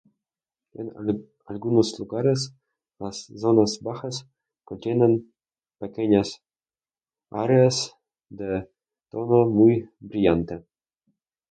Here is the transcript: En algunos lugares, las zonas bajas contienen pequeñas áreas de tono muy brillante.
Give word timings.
En 0.73 0.87
algunos 1.45 1.99
lugares, 1.99 2.55
las 2.97 3.27
zonas 3.39 3.77
bajas 3.83 4.27
contienen 4.63 5.31
pequeñas 5.77 6.41
áreas 7.29 7.95
de 8.29 8.67
tono 9.11 9.47
muy 9.47 9.87
brillante. 9.99 10.65